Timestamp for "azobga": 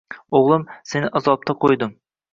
1.21-1.57